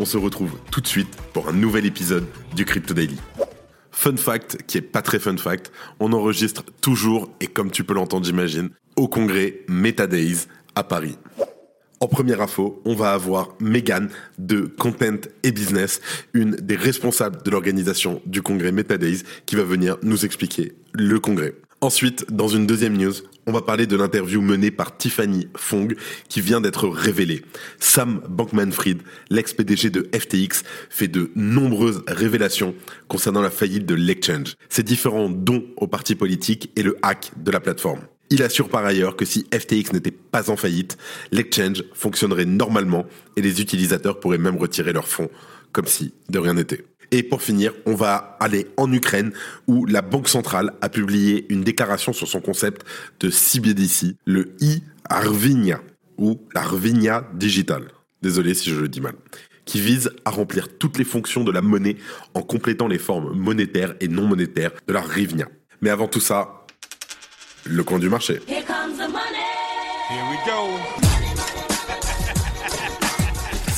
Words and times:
On 0.00 0.06
se 0.06 0.16
retrouve 0.16 0.56
tout 0.70 0.80
de 0.80 0.86
suite 0.86 1.14
pour 1.34 1.50
un 1.50 1.52
nouvel 1.52 1.84
épisode 1.84 2.24
du 2.56 2.64
Crypto 2.64 2.94
Daily. 2.94 3.18
Fun 3.90 4.16
fact, 4.16 4.62
qui 4.66 4.78
est 4.78 4.80
pas 4.80 5.02
très 5.02 5.18
fun 5.18 5.36
fact, 5.36 5.70
on 6.00 6.14
enregistre 6.14 6.64
toujours, 6.80 7.28
et 7.38 7.46
comme 7.46 7.70
tu 7.70 7.84
peux 7.84 7.92
l'entendre 7.92 8.24
j'imagine, 8.24 8.70
au 8.96 9.08
congrès 9.08 9.60
MetaDays 9.68 10.46
à 10.74 10.84
Paris. 10.84 11.18
En 12.00 12.08
première 12.08 12.40
info, 12.40 12.80
on 12.86 12.94
va 12.94 13.12
avoir 13.12 13.50
Megan 13.60 14.08
de 14.38 14.62
Content 14.62 15.20
et 15.42 15.52
Business, 15.52 16.00
une 16.32 16.52
des 16.52 16.76
responsables 16.76 17.42
de 17.42 17.50
l'organisation 17.50 18.22
du 18.24 18.40
congrès 18.40 18.72
MetaDays, 18.72 19.18
qui 19.44 19.54
va 19.54 19.64
venir 19.64 19.98
nous 20.02 20.24
expliquer 20.24 20.72
le 20.94 21.20
congrès. 21.20 21.54
Ensuite, 21.82 22.26
dans 22.30 22.48
une 22.48 22.66
deuxième 22.66 22.94
news, 22.94 23.14
on 23.46 23.52
va 23.52 23.62
parler 23.62 23.86
de 23.86 23.96
l'interview 23.96 24.42
menée 24.42 24.70
par 24.70 24.98
Tiffany 24.98 25.48
Fong 25.56 25.88
qui 26.28 26.42
vient 26.42 26.60
d'être 26.60 26.86
révélée. 26.86 27.42
Sam 27.78 28.20
Bankman-Fried, 28.28 29.00
l'ex-PDG 29.30 29.88
de 29.88 30.06
FTX, 30.14 30.62
fait 30.90 31.08
de 31.08 31.30
nombreuses 31.34 32.02
révélations 32.06 32.74
concernant 33.08 33.40
la 33.40 33.48
faillite 33.48 33.86
de 33.86 33.94
l'exchange, 33.94 34.56
ses 34.68 34.82
différents 34.82 35.30
dons 35.30 35.64
aux 35.78 35.86
partis 35.86 36.16
politiques 36.16 36.70
et 36.76 36.82
le 36.82 36.98
hack 37.00 37.30
de 37.38 37.50
la 37.50 37.60
plateforme. 37.60 38.00
Il 38.28 38.42
assure 38.42 38.68
par 38.68 38.84
ailleurs 38.84 39.16
que 39.16 39.24
si 39.24 39.46
FTX 39.50 39.94
n'était 39.94 40.10
pas 40.10 40.50
en 40.50 40.56
faillite, 40.56 40.98
l'exchange 41.32 41.82
fonctionnerait 41.94 42.44
normalement 42.44 43.06
et 43.36 43.40
les 43.40 43.62
utilisateurs 43.62 44.20
pourraient 44.20 44.36
même 44.36 44.58
retirer 44.58 44.92
leurs 44.92 45.08
fonds 45.08 45.30
comme 45.72 45.86
si 45.86 46.12
de 46.28 46.38
rien 46.38 46.54
n'était. 46.54 46.84
Et 47.10 47.22
pour 47.22 47.42
finir, 47.42 47.72
on 47.86 47.94
va 47.94 48.36
aller 48.40 48.68
en 48.76 48.92
Ukraine 48.92 49.32
où 49.66 49.84
la 49.86 50.02
Banque 50.02 50.28
centrale 50.28 50.72
a 50.80 50.88
publié 50.88 51.46
une 51.52 51.62
déclaration 51.62 52.12
sur 52.12 52.28
son 52.28 52.40
concept 52.40 52.86
de 53.20 53.30
CBDC, 53.30 54.16
le 54.24 54.54
e-Arvinia 54.62 55.80
ou 56.18 56.40
l'Arvinia 56.54 57.28
digital. 57.34 57.88
Désolé 58.22 58.54
si 58.54 58.70
je 58.70 58.80
le 58.80 58.88
dis 58.88 59.00
mal 59.00 59.14
qui 59.70 59.80
vise 59.80 60.10
à 60.24 60.30
remplir 60.30 60.66
toutes 60.78 60.98
les 60.98 61.04
fonctions 61.04 61.44
de 61.44 61.52
la 61.52 61.62
monnaie 61.62 61.96
en 62.34 62.42
complétant 62.42 62.88
les 62.88 62.98
formes 62.98 63.36
monétaires 63.38 63.94
et 64.00 64.08
non 64.08 64.26
monétaires 64.26 64.72
de 64.88 64.92
la 64.92 65.00
Rivnia. 65.00 65.46
Mais 65.80 65.90
avant 65.90 66.08
tout 66.08 66.18
ça, 66.18 66.66
le 67.64 67.84
coin 67.84 68.00
du 68.00 68.08
marché. 68.08 68.40
Here 68.48 68.64
comes 68.64 68.96
the 68.96 69.08
money. 69.08 69.46
Here 70.10 70.24
we 70.28 70.38
go. 70.44 71.09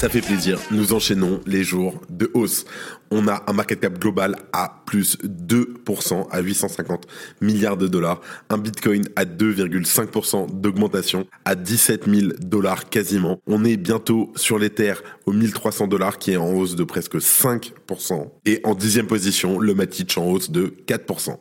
Ça 0.02 0.08
fait 0.08 0.20
plaisir. 0.20 0.58
Nous 0.72 0.94
enchaînons 0.94 1.40
les 1.46 1.62
jours 1.62 2.00
de 2.10 2.28
hausse. 2.34 2.64
On 3.12 3.28
a 3.28 3.44
un 3.46 3.52
market 3.52 3.78
cap 3.78 4.00
global 4.00 4.34
à 4.52 4.82
plus 4.84 5.16
2% 5.18 6.26
à 6.28 6.40
850 6.40 7.06
milliards 7.40 7.76
de 7.76 7.86
dollars. 7.86 8.20
Un 8.50 8.58
bitcoin 8.58 9.04
à 9.14 9.24
2,5% 9.24 10.60
d'augmentation 10.60 11.28
à 11.44 11.54
17 11.54 12.12
000 12.12 12.32
dollars 12.40 12.90
quasiment. 12.90 13.38
On 13.46 13.64
est 13.64 13.76
bientôt 13.76 14.32
sur 14.34 14.58
les 14.58 14.70
terres 14.70 15.04
aux 15.26 15.32
1300 15.32 15.86
dollars 15.86 16.18
qui 16.18 16.32
est 16.32 16.36
en 16.36 16.52
hausse 16.52 16.74
de 16.74 16.82
presque 16.82 17.18
5%. 17.18 18.28
Et 18.44 18.60
en 18.64 18.74
dixième 18.74 19.06
position, 19.06 19.60
le 19.60 19.72
Matic 19.72 20.18
en 20.18 20.26
hausse 20.26 20.50
de 20.50 20.74
4%. 20.88 21.36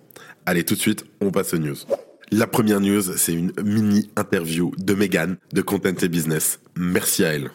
Allez, 0.45 0.65
tout 0.65 0.75
de 0.75 0.79
suite, 0.79 1.03
on 1.19 1.31
passe 1.31 1.55
aux 1.55 1.57
news. 1.57 1.77
La 2.29 2.45
première 2.45 2.79
news, 2.79 3.01
c'est 3.17 3.33
une 3.33 3.53
mini 3.63 4.11
interview 4.15 4.71
de 4.77 4.93
Megan 4.93 5.37
de 5.51 5.61
Content 5.63 5.95
et 5.99 6.07
Business. 6.07 6.59
Merci 6.75 7.25
à 7.25 7.33
elle. 7.33 7.49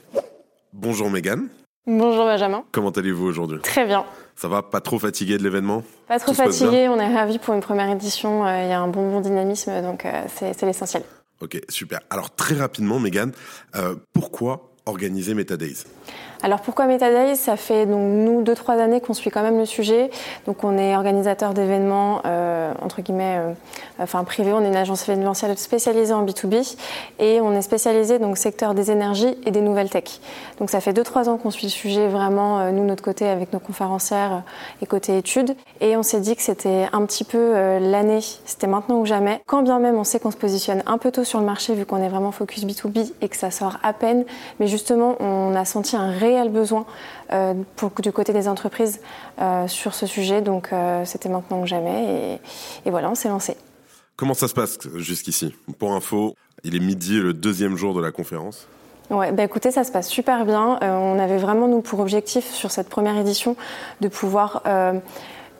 Bonjour 0.78 1.10
Megan. 1.10 1.48
Bonjour 1.86 2.26
Benjamin. 2.26 2.64
Comment 2.70 2.90
allez-vous 2.90 3.24
aujourd'hui? 3.26 3.60
Très 3.62 3.86
bien. 3.86 4.04
Ça 4.34 4.46
va? 4.48 4.60
Pas 4.62 4.82
trop 4.82 4.98
fatigué 4.98 5.38
de 5.38 5.42
l'événement? 5.42 5.82
Pas 6.06 6.18
trop 6.18 6.34
fatigué, 6.34 6.88
on 6.90 6.98
est 6.98 7.14
ravis 7.14 7.38
pour 7.38 7.54
une 7.54 7.60
première 7.62 7.88
édition. 7.90 8.44
euh, 8.46 8.62
Il 8.64 8.68
y 8.68 8.72
a 8.72 8.80
un 8.80 8.88
bon 8.88 9.10
bon 9.10 9.20
dynamisme, 9.20 9.80
donc 9.80 10.04
euh, 10.04 10.24
c'est 10.28 10.62
l'essentiel. 10.66 11.02
Ok, 11.40 11.58
super. 11.70 12.00
Alors 12.10 12.34
très 12.34 12.56
rapidement, 12.56 12.98
Megan, 12.98 13.32
euh, 13.76 13.94
pourquoi 14.12 14.68
organiser 14.84 15.34
MetaDays 15.34 15.84
Alors 16.42 16.60
pourquoi 16.60 16.86
MetaDays 16.86 17.36
Ça 17.36 17.56
fait 17.56 17.86
donc 17.86 18.12
nous 18.12 18.42
deux 18.42 18.54
trois 18.54 18.74
années 18.74 19.00
qu'on 19.00 19.14
suit 19.14 19.30
quand 19.30 19.42
même 19.42 19.58
le 19.58 19.64
sujet. 19.66 20.10
Donc 20.46 20.62
on 20.62 20.76
est 20.76 20.94
organisateur 20.94 21.54
d'événements 21.54 22.20
entre 22.82 23.02
guillemets, 23.02 23.38
euh, 23.38 23.52
enfin 23.98 24.24
privé. 24.24 24.52
On 24.52 24.62
est 24.62 24.68
une 24.68 24.76
agence 24.76 25.08
événementielle 25.08 25.56
spécialisée 25.58 26.12
en 26.12 26.24
B2B 26.24 26.76
et 27.18 27.40
on 27.40 27.52
est 27.52 27.62
spécialisé 27.62 28.18
donc 28.18 28.38
secteur 28.38 28.74
des 28.74 28.90
énergies 28.90 29.36
et 29.44 29.50
des 29.50 29.60
nouvelles 29.60 29.90
tech. 29.90 30.20
Donc 30.58 30.70
ça 30.70 30.80
fait 30.80 30.92
deux 30.92 31.02
trois 31.02 31.28
ans 31.28 31.36
qu'on 31.36 31.50
suit 31.50 31.66
le 31.66 31.72
sujet 31.72 32.08
vraiment 32.08 32.60
euh, 32.60 32.70
nous 32.70 32.84
notre 32.84 33.02
côté 33.02 33.26
avec 33.28 33.52
nos 33.52 33.58
conférencières 33.58 34.32
euh, 34.32 34.82
et 34.82 34.86
côté 34.86 35.18
études. 35.18 35.54
Et 35.80 35.96
on 35.96 36.02
s'est 36.02 36.20
dit 36.20 36.36
que 36.36 36.42
c'était 36.42 36.88
un 36.92 37.04
petit 37.04 37.24
peu 37.24 37.38
euh, 37.38 37.78
l'année, 37.78 38.20
c'était 38.44 38.66
maintenant 38.66 38.98
ou 38.98 39.06
jamais. 39.06 39.40
Quand 39.46 39.62
bien 39.62 39.78
même 39.78 39.96
on 39.96 40.04
sait 40.04 40.18
qu'on 40.18 40.30
se 40.30 40.36
positionne 40.36 40.82
un 40.86 40.98
peu 40.98 41.10
tôt 41.10 41.24
sur 41.24 41.40
le 41.40 41.46
marché 41.46 41.74
vu 41.74 41.84
qu'on 41.84 42.02
est 42.02 42.08
vraiment 42.08 42.32
focus 42.32 42.64
B2B 42.64 43.12
et 43.20 43.28
que 43.28 43.36
ça 43.36 43.50
sort 43.50 43.78
à 43.82 43.92
peine, 43.92 44.24
mais 44.60 44.66
justement 44.66 45.16
on 45.20 45.54
a 45.54 45.64
senti 45.64 45.96
un 45.96 46.10
réel 46.10 46.48
besoin 46.48 46.86
euh, 47.25 47.25
pour, 47.76 47.90
du 47.90 48.12
côté 48.12 48.32
des 48.32 48.48
entreprises 48.48 49.00
euh, 49.40 49.68
sur 49.68 49.94
ce 49.94 50.06
sujet. 50.06 50.42
Donc 50.42 50.72
euh, 50.72 51.04
c'était 51.04 51.28
maintenant 51.28 51.60
ou 51.62 51.66
jamais 51.66 52.38
et, 52.84 52.88
et 52.88 52.90
voilà, 52.90 53.10
on 53.10 53.14
s'est 53.14 53.28
lancé. 53.28 53.56
Comment 54.16 54.34
ça 54.34 54.48
se 54.48 54.54
passe 54.54 54.78
jusqu'ici? 54.94 55.54
Pour 55.78 55.92
info, 55.92 56.34
il 56.64 56.74
est 56.74 56.80
midi, 56.80 57.20
le 57.20 57.34
deuxième 57.34 57.76
jour 57.76 57.94
de 57.94 58.00
la 58.00 58.10
conférence. 58.10 58.66
Ouais, 59.10 59.30
bah 59.30 59.44
écoutez, 59.44 59.70
ça 59.70 59.84
se 59.84 59.92
passe 59.92 60.08
super 60.08 60.44
bien. 60.44 60.78
Euh, 60.82 60.96
on 60.96 61.18
avait 61.18 61.36
vraiment 61.36 61.68
nous 61.68 61.80
pour 61.80 62.00
objectif 62.00 62.50
sur 62.50 62.70
cette 62.70 62.88
première 62.88 63.16
édition 63.16 63.56
de 64.00 64.08
pouvoir 64.08 64.62
euh, 64.66 64.94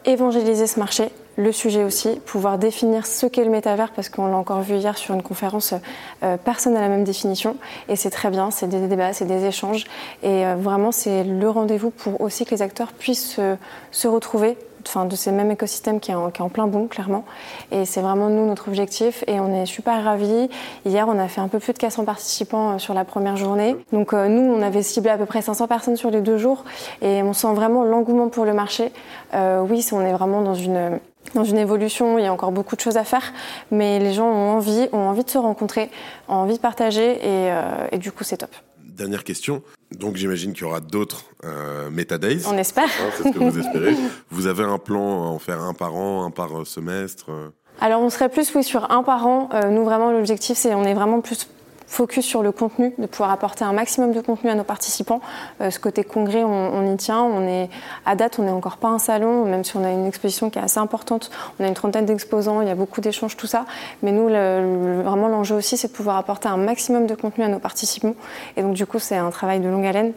évangéliser 0.05 0.67
ce 0.67 0.81
marché, 0.81 1.11
le 1.37 1.53
sujet 1.53 1.85
aussi, 1.85 2.21
pouvoir 2.25 2.59
définir 2.59 3.07
ce 3.07 3.27
qu'est 3.27 3.45
le 3.45 3.51
métavers 3.51 3.93
parce 3.93 4.09
qu'on 4.09 4.27
l'a 4.27 4.37
encore 4.37 4.63
vu 4.63 4.77
hier 4.77 4.97
sur 4.97 5.15
une 5.15 5.23
conférence, 5.23 5.75
euh, 6.23 6.37
personne 6.43 6.75
n'a 6.75 6.81
la 6.81 6.89
même 6.89 7.05
définition 7.05 7.57
et 7.89 7.97
c'est 7.97 8.11
très 8.11 8.31
bien, 8.31 8.51
c'est 8.51 8.67
des 8.67 8.87
débats, 8.89 9.13
c'est 9.13 9.27
des 9.27 9.45
échanges 9.45 9.85
et 10.23 10.47
euh, 10.47 10.57
vraiment 10.57 10.93
c'est 10.93 11.25
le 11.25 11.49
rendez-vous 11.49 11.91
pour 11.91 12.21
aussi 12.21 12.45
que 12.45 12.51
les 12.51 12.63
acteurs 12.63 12.93
puissent 12.93 13.35
se, 13.35 13.57
se 13.91 14.09
retrouver 14.09 14.57
enfin, 14.89 15.05
de 15.05 15.17
ces 15.17 15.33
mêmes 15.33 15.51
écosystèmes 15.51 16.01
qui 16.01 16.11
est, 16.11 16.15
en, 16.15 16.31
qui 16.31 16.41
est 16.41 16.45
en 16.45 16.49
plein 16.49 16.67
boom, 16.67 16.89
clairement. 16.89 17.25
Et 17.73 17.85
c'est 17.85 18.01
vraiment 18.01 18.29
nous 18.29 18.47
notre 18.47 18.69
objectif 18.69 19.25
et 19.27 19.41
on 19.41 19.53
est 19.53 19.67
super 19.67 20.03
ravis. 20.03 20.49
Hier, 20.85 21.07
on 21.09 21.19
a 21.19 21.29
fait 21.29 21.41
un 21.41 21.49
peu 21.49 21.59
plus 21.59 21.73
de 21.73 21.79
400 21.79 22.05
participants 22.05 22.73
euh, 22.73 22.79
sur 22.79 22.95
la 22.95 23.05
première 23.05 23.37
journée. 23.37 23.77
Donc 23.93 24.13
euh, 24.13 24.29
nous, 24.29 24.43
on 24.43 24.63
avait 24.63 24.83
ciblé 24.83 25.11
à 25.11 25.19
peu 25.19 25.27
près 25.27 25.43
500 25.43 25.67
personnes 25.67 25.97
sur 25.97 26.11
les 26.11 26.21
deux 26.21 26.39
jours 26.39 26.65
et 27.03 27.23
on 27.23 27.33
sent 27.33 27.53
vraiment 27.55 27.85
l'engouement 27.85 28.29
pour 28.29 28.45
le 28.45 28.55
marché. 28.55 28.93
Euh, 29.35 29.61
oui, 29.69 29.87
on 29.93 30.01
est 30.01 30.13
vraiment 30.13 30.43
dans 30.43 30.55
une 30.55 30.99
dans 31.35 31.45
une 31.45 31.59
évolution, 31.59 32.19
il 32.19 32.25
y 32.25 32.27
a 32.27 32.33
encore 32.33 32.53
beaucoup 32.53 32.77
de 32.77 32.81
choses 32.81 32.97
à 32.97 33.05
faire, 33.05 33.33
mais 33.71 33.99
les 33.99 34.13
gens 34.13 34.27
ont 34.27 34.51
envie, 34.57 34.89
ont 34.93 35.09
envie 35.09 35.25
de 35.25 35.31
se 35.31 35.39
rencontrer, 35.39 35.91
ont 36.29 36.35
envie 36.35 36.55
de 36.55 36.61
partager 36.61 37.13
et, 37.17 37.51
euh, 37.51 37.89
et 37.93 37.99
du 37.99 38.13
coup 38.13 38.25
c'est 38.25 38.39
top. 38.39 38.51
Dernière 38.83 39.25
question. 39.25 39.63
Donc 39.93 40.17
j'imagine 40.17 40.53
qu'il 40.53 40.63
y 40.63 40.65
aura 40.65 40.81
d'autres 40.81 41.25
euh, 41.45 41.91
MetaDays. 41.91 42.47
On 42.49 42.57
espère. 42.57 42.85
Hein, 42.85 43.11
c'est 43.17 43.25
ce 43.25 43.29
que 43.33 43.39
vous 43.39 43.59
espérez. 43.59 43.95
Vous 44.31 44.47
avez 44.47 44.65
un 44.65 44.79
plan 44.79 45.25
à 45.25 45.27
en 45.27 45.39
faire 45.39 45.61
un 45.63 45.75
par 45.75 45.95
an, 45.95 46.25
un 46.25 46.31
par 46.31 46.61
euh, 46.61 46.65
semestre 46.65 47.27
euh? 47.31 47.51
Alors 47.81 48.01
on 48.01 48.09
serait 48.09 48.31
plus 48.31 48.55
oui 48.55 48.65
sur 48.65 48.91
un 48.91 49.03
par 49.03 49.27
an. 49.27 49.51
Euh, 49.53 49.69
nous 49.69 49.85
vraiment 49.85 50.11
l'objectif 50.11 50.57
c'est 50.57 50.75
on 50.75 50.85
est 50.85 50.95
vraiment 50.95 51.21
plus 51.21 51.47
focus 51.87 52.25
sur 52.25 52.43
le 52.43 52.53
contenu, 52.53 52.95
de 52.99 53.07
pouvoir 53.07 53.31
apporter 53.31 53.65
un 53.65 53.73
maximum 53.73 54.13
de 54.13 54.21
contenu 54.21 54.51
à 54.51 54.55
nos 54.55 54.65
participants. 54.65 55.21
Euh, 55.61 55.71
ce 55.71 55.79
côté 55.79 56.05
congrès, 56.05 56.45
on, 56.45 56.93
y 56.93 56.97
tient. 56.97 57.23
On 57.23 57.47
est 57.47 57.69
à 58.05 58.17
date, 58.17 58.39
on 58.39 58.43
n'est 58.43 58.51
encore 58.51 58.77
pas 58.77 58.89
un 58.89 58.99
salon, 58.99 59.45
même 59.45 59.65
si 59.65 59.77
on 59.77 59.85
a 59.85 59.91
une 59.91 60.07
exposition 60.07 60.51
qui 60.51 60.59
est 60.59 60.63
assez 60.63 60.79
importante. 60.79 61.31
On 61.59 61.65
a 61.65 61.69
une 61.69 61.75
trentaine 61.75 62.07
d'exposants, 62.07 62.61
il 62.61 62.69
y 62.69 62.71
a 62.71 62.75
beaucoup 62.75 63.01
d'échanges, 63.01 63.37
tout 63.37 63.47
ça. 63.47 63.67
Mais 64.03 64.13
nous, 64.13 64.29
vraiment 64.29 65.29
l'enjeu 65.29 65.57
aussi, 65.57 65.77
c'est 65.77 65.89
de 65.89 65.93
pouvoir 65.93 66.17
apporter 66.17 66.49
un 66.49 66.57
maximum 66.57 67.07
de 67.07 67.15
contenu 67.15 67.45
à 67.45 67.49
nos 67.49 67.59
participants. 67.59 68.15
Et 68.57 68.63
donc 68.63 68.75
du 68.75 68.87
coup, 68.87 68.99
c'est 68.99 69.17
un 69.17 69.31
travail 69.31 69.61
de 69.61 69.69
longue 69.69 69.87
haleine. 69.87 70.13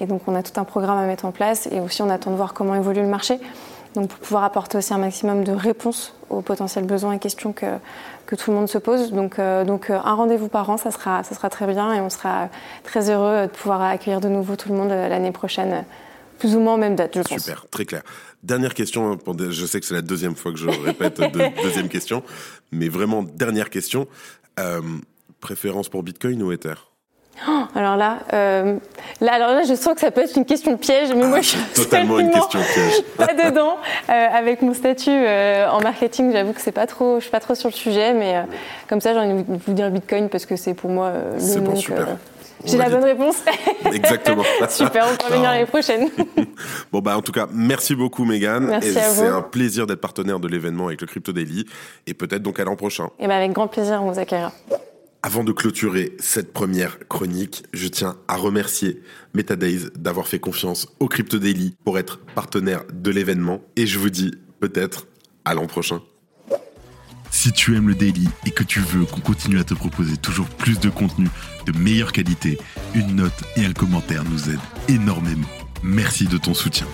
Et 0.00 0.06
donc 0.06 0.22
on 0.26 0.34
a 0.34 0.42
tout 0.42 0.58
un 0.60 0.64
programme 0.64 0.98
à 0.98 1.06
mettre 1.06 1.24
en 1.24 1.32
place. 1.32 1.68
Et 1.72 1.80
aussi, 1.80 2.02
on 2.02 2.10
attend 2.10 2.30
de 2.30 2.36
voir 2.36 2.54
comment 2.54 2.74
évolue 2.74 3.02
le 3.02 3.08
marché. 3.08 3.40
Donc 3.94 4.08
pour 4.08 4.18
pouvoir 4.18 4.44
apporter 4.44 4.78
aussi 4.78 4.92
un 4.92 4.98
maximum 4.98 5.44
de 5.44 5.52
réponses 5.52 6.14
aux 6.30 6.42
potentiels 6.42 6.84
besoins 6.84 7.12
et 7.12 7.18
questions 7.18 7.52
que, 7.52 7.66
que 8.26 8.36
tout 8.36 8.50
le 8.50 8.56
monde 8.56 8.68
se 8.68 8.78
pose. 8.78 9.12
Donc, 9.12 9.38
euh, 9.38 9.64
donc 9.64 9.90
un 9.90 10.14
rendez-vous 10.14 10.48
par 10.48 10.68
an, 10.70 10.76
ça 10.76 10.90
sera, 10.90 11.22
ça 11.24 11.34
sera 11.34 11.48
très 11.50 11.66
bien 11.66 11.94
et 11.94 12.00
on 12.00 12.10
sera 12.10 12.48
très 12.84 13.10
heureux 13.10 13.46
de 13.46 13.50
pouvoir 13.50 13.82
accueillir 13.82 14.20
de 14.20 14.28
nouveau 14.28 14.56
tout 14.56 14.68
le 14.68 14.74
monde 14.74 14.90
l'année 14.90 15.32
prochaine, 15.32 15.84
plus 16.38 16.54
ou 16.54 16.60
moins 16.60 16.74
en 16.74 16.78
même 16.78 16.96
date, 16.96 17.16
je 17.16 17.22
pense. 17.22 17.40
Super, 17.40 17.66
très 17.70 17.84
clair. 17.84 18.02
Dernière 18.42 18.74
question, 18.74 19.16
pour, 19.16 19.36
je 19.38 19.66
sais 19.66 19.80
que 19.80 19.86
c'est 19.86 19.94
la 19.94 20.02
deuxième 20.02 20.36
fois 20.36 20.52
que 20.52 20.58
je 20.58 20.68
répète 20.68 21.20
deux, 21.32 21.42
deuxième 21.62 21.88
question, 21.88 22.22
mais 22.70 22.88
vraiment 22.88 23.22
dernière 23.22 23.70
question. 23.70 24.06
Euh, 24.60 24.80
préférence 25.40 25.88
pour 25.88 26.02
Bitcoin 26.02 26.42
ou 26.42 26.52
Ether? 26.52 26.74
Oh, 27.46 27.50
alors 27.74 27.96
là, 27.96 28.18
euh, 28.32 28.76
là, 29.20 29.34
alors 29.34 29.50
là, 29.50 29.62
je 29.62 29.74
sens 29.74 29.94
que 29.94 30.00
ça 30.00 30.10
peut 30.10 30.22
être 30.22 30.36
une 30.36 30.44
question 30.44 30.76
piège, 30.76 31.10
mais 31.14 31.26
moi, 31.26 31.40
je 31.42 31.50
suis 31.50 31.58
Totalement 31.74 32.18
une 32.18 32.30
question 32.30 32.60
piège. 32.60 33.02
pas 33.16 33.34
dedans. 33.34 33.76
Euh, 34.08 34.12
avec 34.12 34.62
mon 34.62 34.74
statut 34.74 35.10
euh, 35.10 35.68
en 35.68 35.80
marketing, 35.80 36.32
j'avoue 36.32 36.52
que 36.52 36.60
c'est 36.60 36.72
pas 36.72 36.86
trop, 36.86 37.16
je 37.18 37.22
suis 37.22 37.30
pas 37.30 37.40
trop 37.40 37.54
sur 37.54 37.68
le 37.68 37.74
sujet, 37.74 38.14
mais 38.14 38.42
comme 38.88 39.00
ça, 39.00 39.12
j'ai 39.12 39.20
envie 39.20 39.42
de 39.42 39.58
vous 39.66 39.72
dire 39.72 39.90
Bitcoin 39.90 40.28
parce 40.28 40.46
que 40.46 40.56
c'est 40.56 40.74
pour 40.74 40.90
moi 40.90 41.12
le 41.34 41.60
bon, 41.60 41.66
nom 41.66 41.72
que- 41.72 41.78
super. 41.80 42.16
On 42.64 42.66
J'ai 42.66 42.76
la 42.76 42.88
bonne 42.88 43.04
réponse. 43.04 43.36
Exactement. 43.92 44.42
Super, 44.68 45.06
on 45.12 45.16
peut 45.16 45.26
revenir 45.26 45.50
l'année 45.52 45.66
prochaine. 45.66 46.08
Bon 46.90 46.98
bah 46.98 47.16
en 47.16 47.22
tout 47.22 47.30
cas, 47.30 47.46
merci 47.52 47.94
beaucoup 47.94 48.24
Megan. 48.24 48.64
Merci 48.66 48.88
et 48.88 48.98
à 48.98 49.08
vous. 49.10 49.20
c'est 49.22 49.28
un 49.28 49.42
plaisir 49.42 49.86
d'être 49.86 50.00
partenaire 50.00 50.40
de 50.40 50.48
l'événement 50.48 50.88
avec 50.88 51.00
le 51.00 51.06
Crypto 51.06 51.30
Daily 51.30 51.66
et 52.08 52.14
peut-être 52.14 52.42
donc 52.42 52.58
à 52.58 52.64
l'an 52.64 52.74
prochain. 52.74 53.10
Et 53.20 53.28
ben 53.28 53.36
avec 53.36 53.52
grand 53.52 53.68
plaisir, 53.68 54.00
on 54.02 54.10
vous 54.10 54.18
accueillera. 54.18 54.50
Avant 55.22 55.42
de 55.42 55.50
clôturer 55.50 56.16
cette 56.20 56.52
première 56.52 56.96
chronique, 57.08 57.64
je 57.72 57.88
tiens 57.88 58.16
à 58.28 58.36
remercier 58.36 59.02
MetaDays 59.34 59.90
d'avoir 59.96 60.28
fait 60.28 60.38
confiance 60.38 60.86
au 61.00 61.08
Crypto 61.08 61.40
Daily 61.40 61.74
pour 61.84 61.98
être 61.98 62.20
partenaire 62.36 62.84
de 62.92 63.10
l'événement 63.10 63.60
et 63.74 63.88
je 63.88 63.98
vous 63.98 64.10
dis 64.10 64.30
peut-être 64.60 65.08
à 65.44 65.54
l'an 65.54 65.66
prochain. 65.66 66.02
Si 67.32 67.52
tu 67.52 67.74
aimes 67.74 67.88
le 67.88 67.96
daily 67.96 68.28
et 68.46 68.52
que 68.52 68.62
tu 68.62 68.78
veux 68.78 69.04
qu'on 69.04 69.20
continue 69.20 69.58
à 69.58 69.64
te 69.64 69.74
proposer 69.74 70.16
toujours 70.16 70.48
plus 70.48 70.78
de 70.78 70.88
contenu 70.88 71.26
de 71.66 71.72
meilleure 71.76 72.12
qualité, 72.12 72.56
une 72.94 73.16
note 73.16 73.42
et 73.56 73.64
un 73.64 73.72
commentaire 73.72 74.24
nous 74.24 74.50
aident 74.50 74.58
énormément. 74.88 75.48
Merci 75.82 76.26
de 76.26 76.38
ton 76.38 76.54
soutien. 76.54 76.86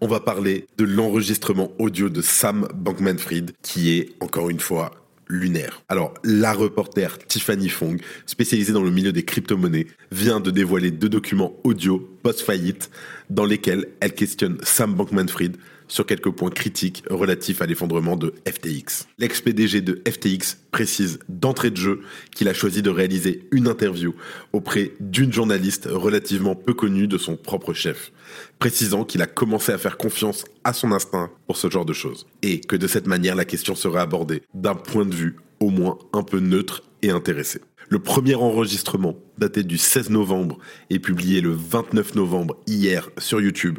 On 0.00 0.08
va 0.08 0.20
parler 0.20 0.66
de 0.78 0.84
l'enregistrement 0.84 1.72
audio 1.78 2.08
de 2.08 2.22
Sam 2.22 2.68
Bankman-Fried 2.74 3.52
qui 3.62 3.98
est 3.98 4.16
encore 4.20 4.48
une 4.48 4.60
fois 4.60 4.92
lunaire. 5.28 5.82
Alors, 5.88 6.14
la 6.24 6.52
reporter 6.52 7.18
Tiffany 7.26 7.68
Fong, 7.68 7.98
spécialisée 8.26 8.72
dans 8.72 8.82
le 8.82 8.90
milieu 8.90 9.12
des 9.12 9.24
crypto-monnaies, 9.24 9.86
vient 10.10 10.40
de 10.40 10.50
dévoiler 10.50 10.90
deux 10.90 11.08
documents 11.08 11.54
audio 11.64 11.98
post-faillite 12.22 12.90
dans 13.30 13.44
lesquels 13.44 13.86
elle 14.00 14.14
questionne 14.14 14.58
Sam 14.62 14.94
Bankman-Fried 14.94 15.56
sur 15.88 16.06
quelques 16.06 16.30
points 16.30 16.50
critiques 16.50 17.02
relatifs 17.10 17.62
à 17.62 17.66
l'effondrement 17.66 18.16
de 18.16 18.34
FTX. 18.46 19.06
L'ex-PDG 19.18 19.80
de 19.80 20.02
FTX 20.06 20.58
précise 20.70 21.18
d'entrée 21.28 21.70
de 21.70 21.76
jeu 21.76 22.00
qu'il 22.34 22.48
a 22.48 22.54
choisi 22.54 22.82
de 22.82 22.90
réaliser 22.90 23.48
une 23.50 23.66
interview 23.68 24.14
auprès 24.52 24.92
d'une 25.00 25.32
journaliste 25.32 25.88
relativement 25.90 26.54
peu 26.54 26.74
connue 26.74 27.08
de 27.08 27.18
son 27.18 27.36
propre 27.36 27.72
chef, 27.72 28.12
précisant 28.58 29.04
qu'il 29.04 29.22
a 29.22 29.26
commencé 29.26 29.72
à 29.72 29.78
faire 29.78 29.96
confiance 29.96 30.44
à 30.64 30.72
son 30.72 30.92
instinct 30.92 31.30
pour 31.46 31.56
ce 31.56 31.70
genre 31.70 31.84
de 31.84 31.92
choses, 31.92 32.26
et 32.42 32.60
que 32.60 32.76
de 32.76 32.86
cette 32.86 33.06
manière 33.06 33.34
la 33.34 33.44
question 33.44 33.74
serait 33.74 34.00
abordée 34.00 34.42
d'un 34.54 34.74
point 34.74 35.06
de 35.06 35.14
vue 35.14 35.36
au 35.60 35.70
moins 35.70 35.98
un 36.12 36.22
peu 36.22 36.40
neutre 36.40 36.82
et 37.02 37.10
intéressé. 37.10 37.60
Le 37.90 37.98
premier 37.98 38.34
enregistrement, 38.34 39.16
daté 39.38 39.62
du 39.62 39.78
16 39.78 40.10
novembre 40.10 40.58
et 40.90 40.98
publié 40.98 41.40
le 41.40 41.52
29 41.52 42.16
novembre 42.16 42.58
hier 42.66 43.08
sur 43.16 43.40
YouTube, 43.40 43.78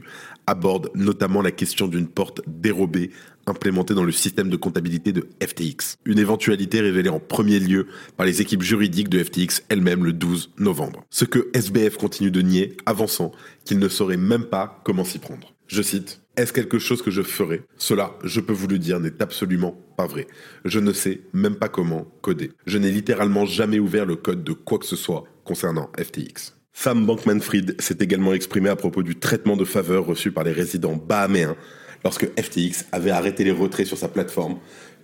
aborde 0.50 0.90
notamment 0.96 1.42
la 1.42 1.52
question 1.52 1.88
d'une 1.88 2.08
porte 2.08 2.42
dérobée 2.48 3.12
implémentée 3.46 3.94
dans 3.94 4.04
le 4.04 4.12
système 4.12 4.50
de 4.50 4.58
comptabilité 4.58 5.12
de 5.12 5.28
FTX. 5.42 5.96
Une 6.06 6.20
éventualité 6.20 6.82
révélée 6.82 7.10
en 7.10 7.20
premier 7.20 7.60
lieu 7.60 7.88
par 8.18 8.26
les 8.26 8.42
équipes 8.42 8.62
juridiques 8.62 9.10
de 9.10 9.24
FTX 9.24 9.64
elles-mêmes 9.70 10.04
le 10.04 10.14
12 10.14 10.52
novembre. 10.58 11.04
Ce 11.10 11.26
que 11.26 11.50
SBF 11.54 11.98
continue 11.98 12.32
de 12.32 12.42
nier, 12.42 12.78
avançant 12.86 13.32
qu'il 13.64 13.80
ne 13.80 13.88
saurait 13.88 14.18
même 14.18 14.46
pas 14.46 14.82
comment 14.84 15.04
s'y 15.04 15.20
prendre. 15.20 15.54
Je 15.68 15.84
cite 15.84 16.22
Est-ce 16.36 16.52
quelque 16.52 16.80
chose 16.80 17.04
que 17.04 17.12
je 17.12 17.22
ferai? 17.22 17.62
Cela, 17.78 18.16
je 18.24 18.40
peux 18.40 18.54
vous 18.54 18.68
le 18.68 18.80
dire, 18.80 19.00
n'est 19.00 19.22
absolument 19.22 19.76
pas 19.98 20.08
vrai. 20.08 20.28
Je 20.66 20.80
ne 20.80 20.94
sais 20.94 21.22
même 21.34 21.56
pas 21.56 21.70
comment 21.70 22.08
coder. 22.22 22.52
Je 22.66 22.80
n'ai 22.80 22.92
littéralement 22.92 23.46
jamais 23.46 23.78
ouvert 23.78 24.06
le 24.06 24.16
code 24.16 24.44
de 24.44 24.54
quoi 24.54 24.80
que 24.80 24.86
ce 24.86 24.96
soit 24.96 25.26
concernant 25.44 25.92
FTX. 26.00 26.59
Sam 26.74 27.06
Bankman-Fried 27.06 27.82
s'est 27.82 27.98
également 28.00 28.34
exprimé 28.34 28.70
à 28.70 28.76
propos 28.76 29.04
du 29.04 29.20
traitement 29.20 29.58
de 29.58 29.66
faveur 29.66 30.06
reçu 30.06 30.32
par 30.32 30.44
les 30.44 30.52
résidents 30.52 30.96
bahaméens 30.96 31.56
lorsque 32.04 32.28
FTX 32.40 32.86
avait 32.92 33.12
arrêté 33.12 33.44
les 33.44 33.52
retraits 33.52 33.88
sur 33.88 33.98
sa 33.98 34.08
plateforme, 34.08 34.60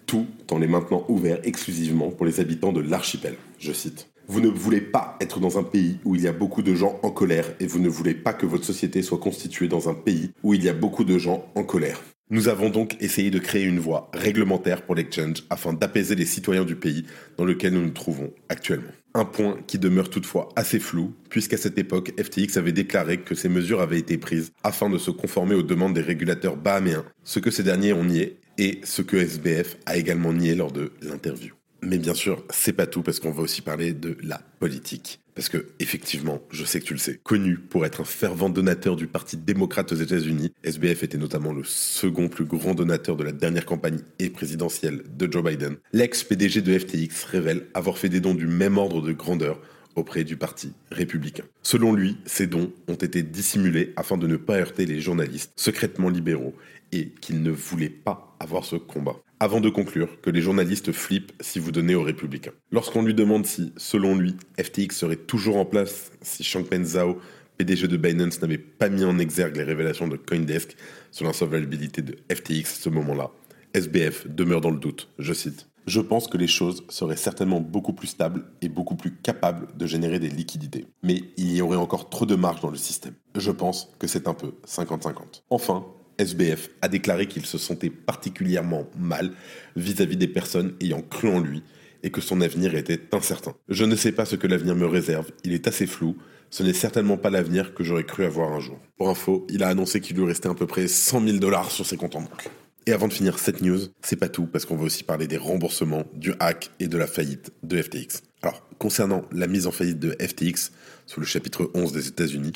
tout 0.05 0.27
en 0.51 0.59
les 0.59 0.67
maintenant 0.67 1.05
ouverts 1.09 1.39
exclusivement 1.43 2.11
pour 2.11 2.25
les 2.25 2.39
habitants 2.39 2.71
de 2.71 2.81
l'archipel. 2.81 3.35
Je 3.59 3.73
cite. 3.73 4.07
Vous 4.27 4.41
ne 4.41 4.47
voulez 4.47 4.81
pas 4.81 5.17
être 5.21 5.39
dans 5.39 5.59
un 5.59 5.63
pays 5.63 5.99
où 6.03 6.15
il 6.15 6.21
y 6.21 6.27
a 6.27 6.33
beaucoup 6.33 6.63
de 6.63 6.73
gens 6.73 6.99
en 7.03 7.11
colère 7.11 7.45
et 7.59 7.67
vous 7.67 7.79
ne 7.79 7.89
voulez 7.89 8.15
pas 8.15 8.33
que 8.33 8.45
votre 8.45 8.65
société 8.65 9.03
soit 9.03 9.19
constituée 9.19 9.67
dans 9.67 9.87
un 9.87 9.93
pays 9.93 10.31
où 10.41 10.53
il 10.53 10.63
y 10.63 10.69
a 10.69 10.73
beaucoup 10.73 11.03
de 11.03 11.17
gens 11.17 11.45
en 11.55 11.63
colère. 11.63 12.01
Nous 12.31 12.47
avons 12.47 12.71
donc 12.71 12.97
essayé 13.01 13.29
de 13.29 13.37
créer 13.37 13.65
une 13.65 13.77
voie 13.79 14.09
réglementaire 14.11 14.81
pour 14.81 14.95
l'exchange 14.95 15.43
afin 15.51 15.73
d'apaiser 15.73 16.15
les 16.15 16.25
citoyens 16.25 16.65
du 16.65 16.75
pays 16.75 17.05
dans 17.37 17.45
lequel 17.45 17.73
nous 17.73 17.83
nous 17.83 17.91
trouvons 17.91 18.33
actuellement. 18.49 18.91
Un 19.13 19.25
point 19.25 19.59
qui 19.67 19.77
demeure 19.77 20.09
toutefois 20.09 20.49
assez 20.55 20.79
flou, 20.79 21.13
puisqu'à 21.29 21.57
cette 21.57 21.77
époque, 21.77 22.13
FTX 22.19 22.57
avait 22.57 22.71
déclaré 22.71 23.19
que 23.19 23.35
ces 23.35 23.47
mesures 23.47 23.79
avaient 23.79 23.99
été 23.99 24.17
prises 24.17 24.51
afin 24.63 24.89
de 24.89 24.97
se 24.97 25.11
conformer 25.11 25.55
aux 25.55 25.63
demandes 25.63 25.93
des 25.93 26.01
régulateurs 26.01 26.57
bahaméens, 26.57 27.05
ce 27.23 27.39
que 27.39 27.51
ces 27.51 27.63
derniers 27.63 27.93
ont 27.93 28.03
nié 28.03 28.39
et 28.57 28.81
ce 28.83 29.01
que 29.01 29.17
SBF 29.17 29.77
a 29.85 29.95
également 29.97 30.33
nié 30.33 30.55
lors 30.55 30.71
de 30.71 30.91
l'interview. 31.01 31.54
Mais 31.85 31.99
bien 31.99 32.15
sûr, 32.15 32.43
c'est 32.49 32.73
pas 32.73 32.87
tout 32.87 33.03
parce 33.03 33.19
qu'on 33.19 33.31
va 33.31 33.43
aussi 33.43 33.61
parler 33.61 33.93
de 33.93 34.17
la 34.23 34.41
politique. 34.59 35.19
Parce 35.35 35.49
que, 35.49 35.67
effectivement, 35.79 36.41
je 36.49 36.63
sais 36.63 36.79
que 36.79 36.85
tu 36.85 36.93
le 36.93 36.99
sais, 36.99 37.19
connu 37.23 37.57
pour 37.57 37.85
être 37.85 38.01
un 38.01 38.05
fervent 38.05 38.49
donateur 38.49 38.95
du 38.95 39.05
Parti 39.05 39.37
démocrate 39.37 39.91
aux 39.91 39.95
États-Unis, 39.95 40.53
SBF 40.63 41.03
était 41.03 41.17
notamment 41.17 41.53
le 41.53 41.63
second 41.63 42.29
plus 42.29 42.45
grand 42.45 42.73
donateur 42.73 43.17
de 43.17 43.23
la 43.23 43.33
dernière 43.33 43.65
campagne 43.65 43.99
et 44.17 44.29
présidentielle 44.29 45.03
de 45.15 45.31
Joe 45.31 45.43
Biden. 45.43 45.75
L'ex-PDG 45.91 46.61
de 46.61 46.79
FTX 46.79 47.25
révèle 47.25 47.67
avoir 47.73 47.97
fait 47.97 48.09
des 48.09 48.21
dons 48.21 48.33
du 48.33 48.47
même 48.47 48.77
ordre 48.77 49.01
de 49.01 49.11
grandeur 49.11 49.59
auprès 49.95 50.23
du 50.23 50.37
Parti 50.37 50.73
républicain. 50.91 51.43
Selon 51.61 51.93
lui, 51.93 52.17
ces 52.25 52.47
dons 52.47 52.71
ont 52.87 52.95
été 52.95 53.21
dissimulés 53.21 53.93
afin 53.95 54.17
de 54.17 54.27
ne 54.27 54.37
pas 54.37 54.57
heurter 54.57 54.85
les 54.85 55.01
journalistes 55.01 55.51
secrètement 55.55 56.09
libéraux 56.09 56.55
et 56.91 57.09
qu'il 57.21 57.43
ne 57.43 57.51
voulait 57.51 57.89
pas 57.89 58.35
avoir 58.39 58.63
ce 58.63 58.75
combat. 58.77 59.17
Avant 59.45 59.61
de 59.61 59.69
conclure 59.69 60.19
que 60.21 60.31
les 60.31 60.41
journalistes 60.41 60.91
flippent 60.91 61.31
si 61.39 61.59
vous 61.59 61.71
donnez 61.71 61.93
aux 61.93 62.01
républicains. 62.01 62.53
Lorsqu'on 62.71 63.03
lui 63.03 63.13
demande 63.13 63.45
si, 63.45 63.73
selon 63.77 64.15
lui, 64.15 64.35
FTX 64.59 64.89
serait 64.89 65.17
toujours 65.17 65.57
en 65.57 65.65
place 65.65 66.11
si 66.23 66.43
Changpeng 66.43 66.83
Zhao, 66.83 67.19
PDG 67.59 67.87
de 67.87 67.95
Binance, 67.95 68.41
n'avait 68.41 68.57
pas 68.57 68.89
mis 68.89 69.03
en 69.03 69.19
exergue 69.19 69.57
les 69.57 69.63
révélations 69.63 70.07
de 70.07 70.17
Coindesk 70.17 70.75
sur 71.11 71.27
l'insolvabilité 71.27 72.01
de 72.01 72.15
FTX 72.33 72.63
à 72.63 72.81
ce 72.81 72.89
moment-là, 72.89 73.29
SBF 73.75 74.27
demeure 74.27 74.61
dans 74.61 74.71
le 74.71 74.79
doute. 74.79 75.09
Je 75.19 75.33
cite. 75.33 75.67
Je 75.85 76.01
pense 76.01 76.25
que 76.25 76.37
les 76.37 76.47
choses 76.47 76.83
seraient 76.89 77.15
certainement 77.15 77.61
beaucoup 77.61 77.93
plus 77.93 78.07
stables 78.07 78.45
et 78.63 78.69
beaucoup 78.69 78.95
plus 78.95 79.15
capables 79.15 79.67
de 79.77 79.85
générer 79.85 80.17
des 80.17 80.29
liquidités. 80.29 80.87
Mais 81.03 81.21
il 81.37 81.55
y 81.55 81.61
aurait 81.61 81.77
encore 81.77 82.09
trop 82.09 82.25
de 82.25 82.33
marge 82.33 82.61
dans 82.61 82.71
le 82.71 82.77
système. 82.77 83.13
Je 83.35 83.51
pense 83.51 83.93
que 83.99 84.07
c'est 84.07 84.27
un 84.27 84.33
peu 84.33 84.55
50-50. 84.67 85.43
Enfin, 85.51 85.85
SBF 86.17 86.69
a 86.81 86.87
déclaré 86.87 87.27
qu'il 87.27 87.45
se 87.45 87.57
sentait 87.57 87.89
particulièrement 87.89 88.87
mal 88.97 89.31
vis-à-vis 89.75 90.17
des 90.17 90.27
personnes 90.27 90.73
ayant 90.81 91.01
cru 91.01 91.29
en 91.29 91.39
lui 91.39 91.63
et 92.03 92.11
que 92.11 92.21
son 92.21 92.41
avenir 92.41 92.75
était 92.75 93.01
incertain. 93.11 93.55
Je 93.67 93.83
ne 93.83 93.95
sais 93.95 94.11
pas 94.11 94.25
ce 94.25 94.35
que 94.35 94.47
l'avenir 94.47 94.75
me 94.75 94.85
réserve, 94.85 95.31
il 95.43 95.53
est 95.53 95.67
assez 95.67 95.87
flou, 95.87 96.15
ce 96.49 96.63
n'est 96.63 96.73
certainement 96.73 97.17
pas 97.17 97.29
l'avenir 97.29 97.73
que 97.73 97.83
j'aurais 97.83 98.03
cru 98.03 98.23
avoir 98.23 98.53
un 98.53 98.59
jour. 98.59 98.79
Pour 98.97 99.09
info, 99.09 99.45
il 99.49 99.63
a 99.63 99.69
annoncé 99.69 99.99
qu'il 99.99 100.15
lui 100.15 100.25
restait 100.25 100.49
à 100.49 100.53
peu 100.53 100.67
près 100.67 100.87
100 100.87 101.25
000 101.25 101.37
dollars 101.37 101.71
sur 101.71 101.85
ses 101.85 101.97
comptes 101.97 102.15
en 102.15 102.21
banque. 102.21 102.49
Et 102.87 102.93
avant 102.93 103.07
de 103.07 103.13
finir 103.13 103.39
cette 103.39 103.61
news, 103.61 103.79
c'est 104.03 104.15
pas 104.15 104.29
tout 104.29 104.45
parce 104.45 104.65
qu'on 104.65 104.75
va 104.75 104.83
aussi 104.83 105.03
parler 105.03 105.25
des 105.25 105.37
remboursements, 105.37 106.03
du 106.13 106.33
hack 106.39 106.69
et 106.79 106.87
de 106.87 106.97
la 106.97 107.07
faillite 107.07 107.51
de 107.63 107.81
FTX. 107.81 108.21
Alors, 108.43 108.61
concernant 108.77 109.23
la 109.31 109.47
mise 109.47 109.65
en 109.65 109.71
faillite 109.71 109.97
de 109.97 110.15
FTX, 110.21 110.71
sous 111.07 111.19
le 111.19 111.25
chapitre 111.25 111.71
11 111.73 111.93
des 111.93 112.07
États-Unis, 112.07 112.53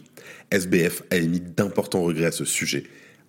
SBF 0.52 1.02
a 1.10 1.16
émis 1.16 1.40
d'importants 1.40 2.04
regrets 2.04 2.28
à 2.28 2.32
ce 2.32 2.46
sujet, 2.46 2.84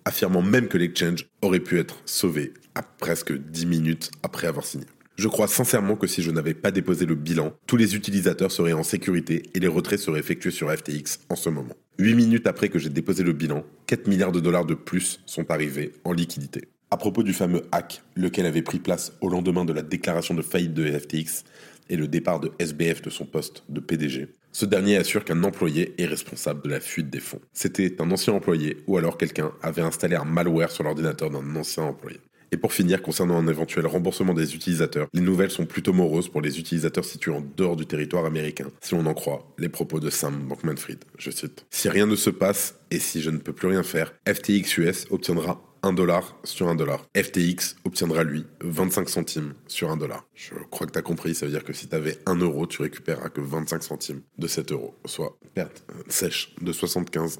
affirmant 0.05 0.41
même 0.41 0.67
que 0.67 0.77
l'exchange 0.77 1.27
aurait 1.41 1.59
pu 1.59 1.79
être 1.79 2.01
sauvé 2.05 2.53
à 2.75 2.81
presque 2.81 3.33
10 3.33 3.65
minutes 3.65 4.11
après 4.23 4.47
avoir 4.47 4.65
signé. 4.65 4.85
Je 5.17 5.27
crois 5.27 5.47
sincèrement 5.47 5.95
que 5.95 6.07
si 6.07 6.23
je 6.23 6.31
n'avais 6.31 6.53
pas 6.53 6.71
déposé 6.71 7.05
le 7.05 7.15
bilan, 7.15 7.53
tous 7.67 7.77
les 7.77 7.95
utilisateurs 7.95 8.51
seraient 8.51 8.73
en 8.73 8.83
sécurité 8.83 9.43
et 9.53 9.59
les 9.59 9.67
retraits 9.67 9.99
seraient 9.99 10.19
effectués 10.19 10.51
sur 10.51 10.71
FTX 10.71 11.19
en 11.29 11.35
ce 11.35 11.49
moment. 11.49 11.75
8 11.99 12.15
minutes 12.15 12.47
après 12.47 12.69
que 12.69 12.79
j'ai 12.79 12.89
déposé 12.89 13.23
le 13.23 13.33
bilan, 13.33 13.63
4 13.87 14.07
milliards 14.07 14.31
de 14.31 14.39
dollars 14.39 14.65
de 14.65 14.73
plus 14.73 15.19
sont 15.25 15.51
arrivés 15.51 15.91
en 16.05 16.13
liquidité. 16.13 16.69
À 16.89 16.97
propos 16.97 17.23
du 17.23 17.33
fameux 17.33 17.61
hack, 17.71 18.01
lequel 18.15 18.45
avait 18.45 18.63
pris 18.63 18.79
place 18.79 19.13
au 19.21 19.29
lendemain 19.29 19.63
de 19.63 19.73
la 19.73 19.81
déclaration 19.81 20.33
de 20.33 20.41
faillite 20.41 20.73
de 20.73 20.91
FTX 20.91 21.43
et 21.89 21.95
le 21.95 22.07
départ 22.07 22.39
de 22.39 22.51
SBF 22.57 23.01
de 23.01 23.09
son 23.09 23.25
poste 23.25 23.63
de 23.69 23.79
PDG, 23.79 24.29
ce 24.51 24.65
dernier 24.65 24.97
assure 24.97 25.23
qu'un 25.23 25.43
employé 25.43 25.93
est 25.97 26.05
responsable 26.05 26.61
de 26.63 26.69
la 26.69 26.79
fuite 26.79 27.09
des 27.09 27.19
fonds. 27.19 27.41
C'était 27.53 28.01
un 28.01 28.11
ancien 28.11 28.33
employé 28.33 28.77
ou 28.87 28.97
alors 28.97 29.17
quelqu'un 29.17 29.51
avait 29.61 29.81
installé 29.81 30.15
un 30.15 30.25
malware 30.25 30.71
sur 30.71 30.83
l'ordinateur 30.83 31.29
d'un 31.29 31.55
ancien 31.55 31.83
employé. 31.83 32.19
Et 32.53 32.57
pour 32.57 32.73
finir, 32.73 33.01
concernant 33.01 33.37
un 33.37 33.47
éventuel 33.47 33.87
remboursement 33.87 34.33
des 34.33 34.55
utilisateurs, 34.55 35.07
les 35.13 35.21
nouvelles 35.21 35.51
sont 35.51 35.65
plutôt 35.65 35.93
moroses 35.93 36.27
pour 36.27 36.41
les 36.41 36.59
utilisateurs 36.59 37.05
situés 37.05 37.31
en 37.31 37.41
dehors 37.55 37.77
du 37.77 37.85
territoire 37.85 38.25
américain, 38.25 38.67
si 38.81 38.93
on 38.93 39.05
en 39.05 39.13
croit 39.13 39.53
les 39.57 39.69
propos 39.69 40.01
de 40.01 40.09
Sam 40.09 40.49
Bankman-Fried. 40.49 40.99
Je 41.17 41.31
cite 41.31 41.65
Si 41.69 41.87
rien 41.87 42.05
ne 42.05 42.17
se 42.17 42.29
passe 42.29 42.75
et 42.91 42.99
si 42.99 43.21
je 43.21 43.29
ne 43.29 43.37
peux 43.37 43.53
plus 43.53 43.69
rien 43.69 43.83
faire, 43.83 44.13
FTX 44.27 44.77
US 44.79 45.07
obtiendra 45.11 45.70
1 45.83 45.93
dollar 45.93 46.35
sur 46.43 46.67
1 46.67 46.75
dollar. 46.75 47.05
FTX 47.15 47.75
obtiendra 47.85 48.23
lui 48.23 48.45
25 48.63 49.09
centimes 49.09 49.53
sur 49.67 49.89
1 49.89 49.97
dollar. 49.97 50.25
Je 50.35 50.53
crois 50.69 50.87
que 50.87 50.91
tu 50.91 50.99
as 50.99 51.01
compris, 51.01 51.33
ça 51.35 51.45
veut 51.45 51.51
dire 51.51 51.63
que 51.63 51.73
si 51.73 51.87
tu 51.87 51.95
avais 51.95 52.19
1 52.25 52.35
euro, 52.35 52.67
tu 52.67 52.81
récupéreras 52.81 53.29
que 53.29 53.41
25 53.41 53.83
centimes 53.83 54.21
de 54.37 54.47
7 54.47 54.71
euros, 54.71 54.95
soit 55.05 55.37
perte 55.53 55.83
sèche 56.07 56.53
de 56.61 56.71
75%. 56.71 57.39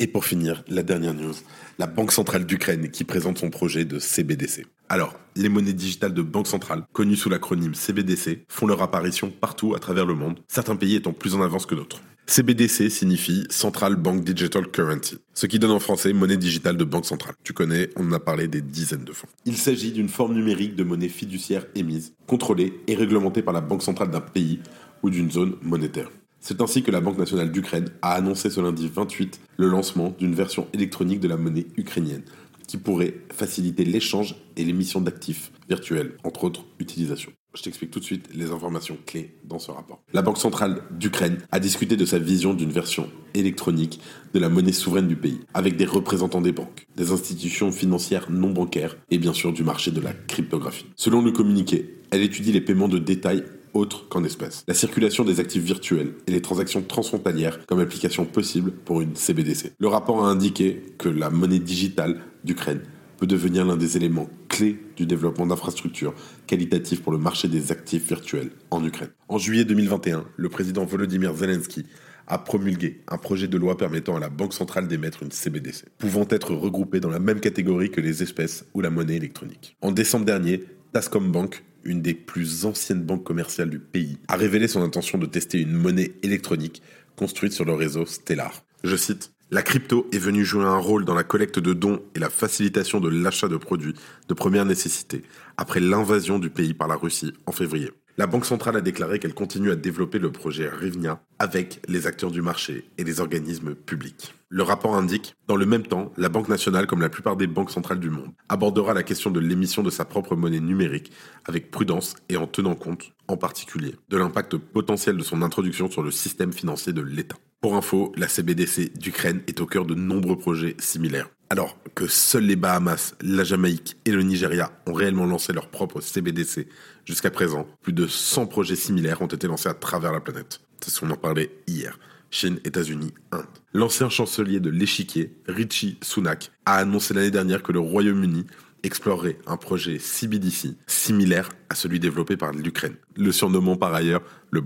Et 0.00 0.06
pour 0.06 0.24
finir, 0.24 0.62
la 0.68 0.84
dernière 0.84 1.14
news, 1.14 1.34
la 1.78 1.88
Banque 1.88 2.12
centrale 2.12 2.46
d'Ukraine 2.46 2.88
qui 2.90 3.02
présente 3.02 3.38
son 3.38 3.50
projet 3.50 3.84
de 3.84 3.98
CBDC. 3.98 4.64
Alors, 4.88 5.18
les 5.34 5.48
monnaies 5.48 5.72
digitales 5.72 6.14
de 6.14 6.22
banque 6.22 6.46
centrale, 6.46 6.84
connues 6.92 7.16
sous 7.16 7.28
l'acronyme 7.28 7.74
CBDC, 7.74 8.44
font 8.48 8.66
leur 8.66 8.80
apparition 8.80 9.30
partout 9.30 9.74
à 9.74 9.80
travers 9.80 10.06
le 10.06 10.14
monde, 10.14 10.38
certains 10.46 10.76
pays 10.76 10.94
étant 10.94 11.12
plus 11.12 11.34
en 11.34 11.42
avance 11.42 11.66
que 11.66 11.74
d'autres. 11.74 12.00
CBDC 12.30 12.90
signifie 12.90 13.46
Central 13.48 13.96
Bank 13.96 14.22
Digital 14.22 14.68
Currency, 14.68 15.16
ce 15.32 15.46
qui 15.46 15.58
donne 15.58 15.70
en 15.70 15.80
français 15.80 16.12
monnaie 16.12 16.36
digitale 16.36 16.76
de 16.76 16.84
banque 16.84 17.06
centrale. 17.06 17.34
Tu 17.42 17.54
connais, 17.54 17.88
on 17.96 18.06
en 18.06 18.12
a 18.12 18.20
parlé 18.20 18.48
des 18.48 18.60
dizaines 18.60 19.04
de 19.04 19.12
fois. 19.12 19.30
Il 19.46 19.56
s'agit 19.56 19.92
d'une 19.92 20.10
forme 20.10 20.34
numérique 20.34 20.76
de 20.76 20.84
monnaie 20.84 21.08
fiduciaire 21.08 21.64
émise, 21.74 22.12
contrôlée 22.26 22.80
et 22.86 22.94
réglementée 22.96 23.40
par 23.40 23.54
la 23.54 23.62
banque 23.62 23.82
centrale 23.82 24.10
d'un 24.10 24.20
pays 24.20 24.60
ou 25.02 25.08
d'une 25.08 25.30
zone 25.30 25.56
monétaire. 25.62 26.10
C'est 26.38 26.60
ainsi 26.60 26.82
que 26.82 26.90
la 26.90 27.00
Banque 27.00 27.16
nationale 27.16 27.50
d'Ukraine 27.50 27.88
a 28.02 28.12
annoncé 28.12 28.50
ce 28.50 28.60
lundi 28.60 28.90
28 28.94 29.40
le 29.56 29.68
lancement 29.68 30.14
d'une 30.18 30.34
version 30.34 30.68
électronique 30.74 31.20
de 31.20 31.28
la 31.28 31.38
monnaie 31.38 31.66
ukrainienne, 31.78 32.24
qui 32.66 32.76
pourrait 32.76 33.14
faciliter 33.32 33.86
l'échange 33.86 34.36
et 34.58 34.64
l'émission 34.64 35.00
d'actifs 35.00 35.50
virtuels, 35.66 36.18
entre 36.24 36.44
autres 36.44 36.66
utilisations. 36.78 37.32
Je 37.58 37.64
t'explique 37.64 37.90
tout 37.90 37.98
de 37.98 38.04
suite 38.04 38.28
les 38.32 38.52
informations 38.52 38.96
clés 39.04 39.34
dans 39.42 39.58
ce 39.58 39.72
rapport. 39.72 39.98
La 40.12 40.22
Banque 40.22 40.38
centrale 40.38 40.80
d'Ukraine 40.92 41.38
a 41.50 41.58
discuté 41.58 41.96
de 41.96 42.04
sa 42.04 42.20
vision 42.20 42.54
d'une 42.54 42.70
version 42.70 43.10
électronique 43.34 43.98
de 44.32 44.38
la 44.38 44.48
monnaie 44.48 44.70
souveraine 44.70 45.08
du 45.08 45.16
pays, 45.16 45.40
avec 45.54 45.76
des 45.76 45.84
représentants 45.84 46.40
des 46.40 46.52
banques, 46.52 46.86
des 46.94 47.10
institutions 47.10 47.72
financières 47.72 48.30
non 48.30 48.50
bancaires 48.50 48.96
et 49.10 49.18
bien 49.18 49.32
sûr 49.32 49.52
du 49.52 49.64
marché 49.64 49.90
de 49.90 50.00
la 50.00 50.12
cryptographie. 50.12 50.86
Selon 50.94 51.20
le 51.20 51.32
communiqué, 51.32 51.96
elle 52.12 52.22
étudie 52.22 52.52
les 52.52 52.60
paiements 52.60 52.86
de 52.86 52.98
détail 52.98 53.42
autre 53.74 54.08
qu'en 54.08 54.22
espèces. 54.22 54.62
La 54.68 54.74
circulation 54.74 55.24
des 55.24 55.40
actifs 55.40 55.64
virtuels 55.64 56.14
et 56.28 56.30
les 56.30 56.40
transactions 56.40 56.82
transfrontalières 56.82 57.66
comme 57.66 57.80
application 57.80 58.24
possible 58.24 58.70
pour 58.70 59.00
une 59.00 59.16
CBDC. 59.16 59.72
Le 59.80 59.88
rapport 59.88 60.24
a 60.24 60.30
indiqué 60.30 60.94
que 60.96 61.08
la 61.08 61.28
monnaie 61.28 61.58
digitale 61.58 62.20
d'Ukraine 62.44 62.82
peut 63.18 63.26
devenir 63.26 63.66
l'un 63.66 63.76
des 63.76 63.96
éléments 63.96 64.30
clés 64.48 64.80
du 64.96 65.04
développement 65.04 65.46
d'infrastructures 65.46 66.14
qualitatives 66.46 67.02
pour 67.02 67.12
le 67.12 67.18
marché 67.18 67.48
des 67.48 67.72
actifs 67.72 68.08
virtuels 68.08 68.50
en 68.70 68.82
Ukraine. 68.84 69.10
En 69.28 69.36
juillet 69.36 69.64
2021, 69.64 70.24
le 70.36 70.48
président 70.48 70.84
Volodymyr 70.84 71.34
Zelensky 71.34 71.84
a 72.26 72.38
promulgué 72.38 73.02
un 73.08 73.18
projet 73.18 73.48
de 73.48 73.58
loi 73.58 73.76
permettant 73.76 74.16
à 74.16 74.20
la 74.20 74.28
Banque 74.28 74.54
centrale 74.54 74.88
d'émettre 74.88 75.22
une 75.22 75.32
CBDC, 75.32 75.86
pouvant 75.98 76.26
être 76.30 76.54
regroupée 76.54 77.00
dans 77.00 77.10
la 77.10 77.18
même 77.18 77.40
catégorie 77.40 77.90
que 77.90 78.00
les 78.00 78.22
espèces 78.22 78.64
ou 78.74 78.80
la 78.80 78.90
monnaie 78.90 79.16
électronique. 79.16 79.76
En 79.82 79.92
décembre 79.92 80.24
dernier, 80.24 80.64
Tascom 80.92 81.30
Bank 81.30 81.62
une 81.84 82.02
des 82.02 82.14
plus 82.14 82.66
anciennes 82.66 83.02
banques 83.02 83.24
commerciales 83.24 83.70
du 83.70 83.78
pays, 83.78 84.18
a 84.28 84.36
révélé 84.36 84.68
son 84.68 84.82
intention 84.82 85.18
de 85.18 85.26
tester 85.26 85.60
une 85.60 85.72
monnaie 85.72 86.12
électronique 86.22 86.82
construite 87.16 87.52
sur 87.52 87.64
le 87.64 87.72
réseau 87.72 88.06
Stellar. 88.06 88.64
Je 88.84 88.96
cite 88.96 89.32
la 89.50 89.62
crypto 89.62 90.06
est 90.12 90.18
venue 90.18 90.44
jouer 90.44 90.66
un 90.66 90.76
rôle 90.76 91.06
dans 91.06 91.14
la 91.14 91.24
collecte 91.24 91.58
de 91.58 91.72
dons 91.72 92.02
et 92.14 92.18
la 92.18 92.28
facilitation 92.28 93.00
de 93.00 93.08
l'achat 93.08 93.48
de 93.48 93.56
produits 93.56 93.94
de 94.28 94.34
première 94.34 94.66
nécessité 94.66 95.22
après 95.56 95.80
l'invasion 95.80 96.38
du 96.38 96.50
pays 96.50 96.74
par 96.74 96.86
la 96.86 96.96
Russie 96.96 97.32
en 97.46 97.52
février. 97.52 97.90
La 98.18 98.26
Banque 98.26 98.44
centrale 98.44 98.76
a 98.76 98.80
déclaré 98.82 99.18
qu'elle 99.18 99.32
continue 99.32 99.70
à 99.70 99.76
développer 99.76 100.18
le 100.18 100.32
projet 100.32 100.68
Rivnia 100.68 101.22
avec 101.38 101.80
les 101.88 102.06
acteurs 102.06 102.30
du 102.30 102.42
marché 102.42 102.90
et 102.98 103.04
les 103.04 103.20
organismes 103.20 103.74
publics. 103.74 104.34
Le 104.50 104.64
rapport 104.64 104.96
indique, 104.96 105.34
dans 105.46 105.56
le 105.56 105.66
même 105.66 105.86
temps, 105.86 106.12
la 106.16 106.28
Banque 106.28 106.48
nationale, 106.48 106.86
comme 106.86 107.00
la 107.00 107.08
plupart 107.08 107.36
des 107.36 107.46
banques 107.46 107.70
centrales 107.70 108.00
du 108.00 108.10
monde, 108.10 108.32
abordera 108.48 108.92
la 108.92 109.02
question 109.02 109.30
de 109.30 109.40
l'émission 109.40 109.82
de 109.82 109.90
sa 109.90 110.04
propre 110.04 110.36
monnaie 110.36 110.60
numérique 110.60 111.12
avec 111.46 111.70
prudence 111.70 112.16
et 112.28 112.36
en 112.36 112.46
tenant 112.46 112.74
compte, 112.74 113.12
en 113.28 113.36
particulier, 113.36 113.94
de 114.08 114.18
l'impact 114.18 114.56
potentiel 114.56 115.16
de 115.16 115.22
son 115.22 115.40
introduction 115.40 115.90
sur 115.90 116.02
le 116.02 116.10
système 116.10 116.52
financier 116.52 116.92
de 116.92 117.02
l'État. 117.02 117.36
Pour 117.60 117.74
info, 117.74 118.12
la 118.16 118.28
CBDC 118.28 118.96
d'Ukraine 118.96 119.40
est 119.48 119.60
au 119.60 119.66
cœur 119.66 119.84
de 119.84 119.96
nombreux 119.96 120.38
projets 120.38 120.76
similaires. 120.78 121.28
Alors 121.50 121.76
que 121.96 122.06
seuls 122.06 122.44
les 122.44 122.54
Bahamas, 122.54 123.16
la 123.20 123.42
Jamaïque 123.42 123.96
et 124.04 124.12
le 124.12 124.22
Nigeria 124.22 124.70
ont 124.86 124.92
réellement 124.92 125.26
lancé 125.26 125.52
leur 125.52 125.66
propre 125.66 126.00
CBDC 126.00 126.68
jusqu'à 127.04 127.32
présent, 127.32 127.66
plus 127.82 127.92
de 127.92 128.06
100 128.06 128.46
projets 128.46 128.76
similaires 128.76 129.22
ont 129.22 129.26
été 129.26 129.48
lancés 129.48 129.68
à 129.68 129.74
travers 129.74 130.12
la 130.12 130.20
planète. 130.20 130.60
C'est 130.80 130.90
ce 130.90 131.00
qu'on 131.00 131.10
en 131.10 131.16
parlait 131.16 131.50
hier. 131.66 131.98
Chine, 132.30 132.60
États-Unis, 132.64 133.12
Inde. 133.32 133.46
L'ancien 133.72 134.08
chancelier 134.08 134.60
de 134.60 134.70
l'échiquier, 134.70 135.34
Richie 135.48 135.98
Sunak, 136.00 136.52
a 136.64 136.76
annoncé 136.76 137.12
l'année 137.12 137.32
dernière 137.32 137.64
que 137.64 137.72
le 137.72 137.80
Royaume-Uni 137.80 138.46
explorerait 138.84 139.38
un 139.48 139.56
projet 139.56 139.98
CBDC 139.98 140.76
similaire 140.86 141.48
à 141.70 141.74
celui 141.74 141.98
développé 141.98 142.36
par 142.36 142.52
l'Ukraine, 142.52 142.94
le 143.16 143.32
surnommant 143.32 143.76
par 143.76 143.94
ailleurs 143.94 144.22
le 144.52 144.60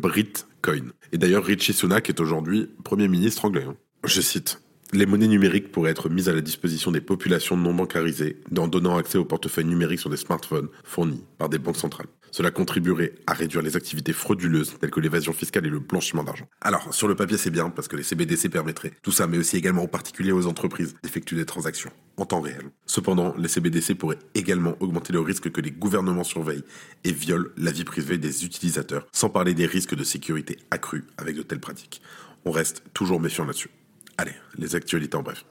Et 1.12 1.18
d'ailleurs, 1.18 1.44
Richie 1.44 1.72
Sunak 1.72 2.08
est 2.08 2.20
aujourd'hui 2.20 2.68
Premier 2.84 3.08
ministre 3.08 3.44
anglais. 3.44 3.64
Hein. 3.68 3.76
Je 4.04 4.20
cite 4.20 4.62
les 4.92 5.06
monnaies 5.06 5.28
numériques 5.28 5.72
pourraient 5.72 5.90
être 5.90 6.10
mises 6.10 6.28
à 6.28 6.34
la 6.34 6.42
disposition 6.42 6.90
des 6.90 7.00
populations 7.00 7.56
non 7.56 7.72
bancarisées 7.72 8.36
en 8.56 8.68
donnant 8.68 8.98
accès 8.98 9.16
aux 9.16 9.24
portefeuilles 9.24 9.64
numériques 9.64 10.00
sur 10.00 10.10
des 10.10 10.18
smartphones 10.18 10.68
fournis 10.84 11.24
par 11.38 11.48
des 11.48 11.58
banques 11.58 11.78
centrales. 11.78 12.08
Cela 12.32 12.50
contribuerait 12.50 13.12
à 13.26 13.34
réduire 13.34 13.62
les 13.62 13.76
activités 13.76 14.14
frauduleuses 14.14 14.74
telles 14.80 14.90
que 14.90 15.00
l'évasion 15.00 15.34
fiscale 15.34 15.66
et 15.66 15.70
le 15.70 15.80
blanchiment 15.80 16.24
d'argent. 16.24 16.48
Alors, 16.62 16.92
sur 16.94 17.06
le 17.06 17.14
papier, 17.14 17.36
c'est 17.36 17.50
bien 17.50 17.68
parce 17.68 17.88
que 17.88 17.96
les 17.96 18.02
CBDC 18.02 18.48
permettraient 18.48 18.92
tout 19.02 19.12
ça, 19.12 19.26
mais 19.26 19.36
aussi 19.36 19.58
également 19.58 19.82
aux 19.82 19.88
particuliers 19.88 20.32
aux 20.32 20.46
entreprises 20.46 20.94
d'effectuer 21.02 21.36
des 21.36 21.44
transactions 21.44 21.92
en 22.16 22.24
temps 22.24 22.40
réel. 22.40 22.70
Cependant, 22.86 23.34
les 23.36 23.48
CBDC 23.48 23.94
pourraient 23.94 24.18
également 24.34 24.74
augmenter 24.80 25.12
le 25.12 25.20
risque 25.20 25.50
que 25.50 25.60
les 25.60 25.70
gouvernements 25.70 26.24
surveillent 26.24 26.64
et 27.04 27.12
violent 27.12 27.50
la 27.58 27.70
vie 27.70 27.84
privée 27.84 28.16
des 28.16 28.46
utilisateurs, 28.46 29.06
sans 29.12 29.28
parler 29.28 29.52
des 29.52 29.66
risques 29.66 29.94
de 29.94 30.04
sécurité 30.04 30.58
accrus 30.70 31.04
avec 31.18 31.36
de 31.36 31.42
telles 31.42 31.60
pratiques. 31.60 32.00
On 32.46 32.50
reste 32.50 32.82
toujours 32.94 33.20
méfiant 33.20 33.44
là-dessus. 33.44 33.70
Allez, 34.16 34.34
les 34.56 34.74
actualités 34.74 35.16
en 35.16 35.22
bref. 35.22 35.44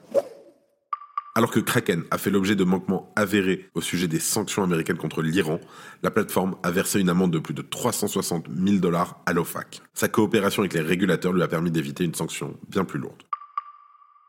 Alors 1.34 1.50
que 1.50 1.60
Kraken 1.60 2.04
a 2.10 2.18
fait 2.18 2.30
l'objet 2.30 2.56
de 2.56 2.64
manquements 2.64 3.10
avérés 3.16 3.70
au 3.74 3.80
sujet 3.80 4.06
des 4.06 4.20
sanctions 4.20 4.62
américaines 4.62 4.98
contre 4.98 5.22
l'Iran, 5.22 5.60
la 6.02 6.10
plateforme 6.10 6.56
a 6.62 6.70
versé 6.70 7.00
une 7.00 7.08
amende 7.08 7.32
de 7.32 7.38
plus 7.38 7.54
de 7.54 7.62
360 7.62 8.48
000 8.54 8.78
dollars 8.78 9.22
à 9.24 9.32
l'OFAC. 9.32 9.80
Sa 9.94 10.08
coopération 10.08 10.60
avec 10.60 10.74
les 10.74 10.82
régulateurs 10.82 11.32
lui 11.32 11.42
a 11.42 11.48
permis 11.48 11.70
d'éviter 11.70 12.04
une 12.04 12.14
sanction 12.14 12.58
bien 12.68 12.84
plus 12.84 12.98
lourde. 12.98 13.22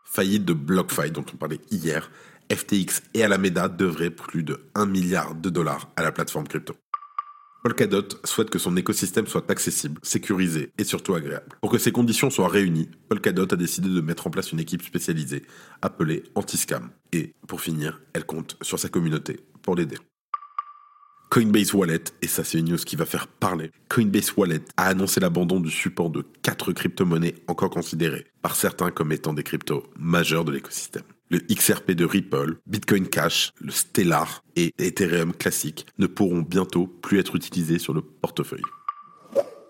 Faillite 0.05 0.45
de 0.45 0.53
BlockFi 0.53 1.11
dont 1.11 1.25
on 1.33 1.35
parlait 1.35 1.59
hier, 1.71 2.09
FTX 2.49 3.01
et 3.13 3.23
Alameda 3.23 3.67
devraient 3.67 4.09
plus 4.09 4.43
de 4.43 4.69
1 4.75 4.85
milliard 4.85 5.35
de 5.35 5.49
dollars 5.49 5.89
à 5.97 6.03
la 6.03 6.13
plateforme 6.13 6.47
crypto. 6.47 6.73
Polkadot 7.63 8.09
souhaite 8.25 8.49
que 8.49 8.59
son 8.59 8.75
écosystème 8.75 9.25
soit 9.25 9.49
accessible, 9.49 10.01
sécurisé 10.03 10.73
et 10.77 10.83
surtout 10.83 11.15
agréable. 11.15 11.55
Pour 11.61 11.71
que 11.71 11.77
ces 11.77 11.93
conditions 11.93 12.29
soient 12.29 12.49
réunies, 12.49 12.89
Polkadot 13.07 13.53
a 13.53 13.55
décidé 13.55 13.87
de 13.87 14.01
mettre 14.01 14.27
en 14.27 14.29
place 14.29 14.51
une 14.51 14.59
équipe 14.59 14.81
spécialisée 14.81 15.43
appelée 15.81 16.23
Antiscam. 16.35 16.89
Et, 17.13 17.33
pour 17.47 17.61
finir, 17.61 18.01
elle 18.11 18.25
compte 18.25 18.57
sur 18.61 18.79
sa 18.79 18.89
communauté 18.89 19.39
pour 19.61 19.75
l'aider. 19.75 19.95
Coinbase 21.29 21.73
Wallet, 21.73 22.03
et 22.21 22.27
ça 22.27 22.43
c'est 22.43 22.59
une 22.59 22.69
news 22.69 22.77
qui 22.77 22.97
va 22.97 23.05
faire 23.05 23.27
parler, 23.27 23.71
Coinbase 23.87 24.33
Wallet 24.35 24.61
a 24.75 24.87
annoncé 24.87 25.21
l'abandon 25.21 25.61
du 25.61 25.71
support 25.71 26.09
de 26.09 26.25
quatre 26.41 26.73
crypto-monnaies 26.73 27.35
encore 27.47 27.69
considérées 27.69 28.27
par 28.41 28.57
certains 28.57 28.91
comme 28.91 29.13
étant 29.13 29.33
des 29.33 29.41
cryptos 29.41 29.89
majeurs 29.97 30.43
de 30.43 30.51
l'écosystème 30.51 31.03
le 31.33 31.39
XRP 31.39 31.93
de 31.93 32.05
Ripple, 32.05 32.59
Bitcoin 32.67 33.07
Cash, 33.07 33.53
le 33.59 33.71
Stellar 33.71 34.43
et 34.55 34.71
Ethereum 34.77 35.33
classique 35.33 35.87
ne 35.97 36.05
pourront 36.05 36.43
bientôt 36.43 36.85
plus 36.85 37.17
être 37.17 37.35
utilisés 37.35 37.79
sur 37.79 37.95
le 37.95 38.03
portefeuille. 38.03 38.61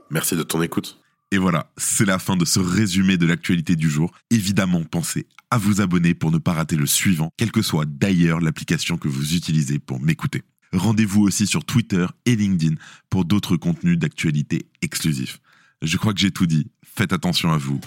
Merci 0.09 0.35
de 0.35 0.43
ton 0.43 0.61
écoute. 0.61 0.99
Et 1.31 1.37
voilà, 1.37 1.71
c'est 1.77 2.03
la 2.03 2.19
fin 2.19 2.35
de 2.35 2.43
ce 2.43 2.59
résumé 2.59 3.15
de 3.15 3.25
l'actualité 3.25 3.77
du 3.77 3.89
jour. 3.89 4.11
Évidemment, 4.29 4.83
pensez 4.83 5.25
à 5.51 5.57
vous 5.57 5.79
abonner 5.79 6.13
pour 6.13 6.31
ne 6.31 6.37
pas 6.37 6.51
rater 6.51 6.75
le 6.75 6.85
suivant, 6.85 7.31
quelle 7.37 7.53
que 7.53 7.61
soit 7.61 7.85
d'ailleurs 7.85 8.41
l'application 8.41 8.97
que 8.97 9.07
vous 9.07 9.33
utilisez 9.33 9.79
pour 9.79 10.01
m'écouter. 10.01 10.41
Rendez-vous 10.73 11.21
aussi 11.21 11.47
sur 11.47 11.63
Twitter 11.63 12.05
et 12.25 12.35
LinkedIn 12.35 12.75
pour 13.09 13.23
d'autres 13.23 13.55
contenus 13.55 13.97
d'actualité 13.97 14.65
exclusifs. 14.81 15.39
Je 15.81 15.95
crois 15.95 16.13
que 16.13 16.19
j'ai 16.19 16.31
tout 16.31 16.45
dit. 16.45 16.67
Faites 16.83 17.13
attention 17.13 17.53
à 17.53 17.57
vous. 17.57 17.79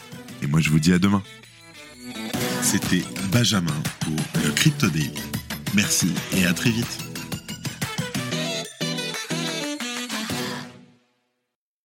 Et 0.43 0.47
moi, 0.47 0.61
je 0.61 0.71
vous 0.71 0.81
dis 0.81 0.95
à 0.95 0.99
demain. 0.99 1.23
C'était 2.63 3.05
Benjamin 3.33 3.75
pour 4.01 4.43
le 4.45 4.51
Crypto 4.53 4.89
Daily. 4.89 5.13
Merci 5.75 6.13
et 6.37 6.47
à 6.47 6.53
très 6.53 6.71
vite. 6.71 7.16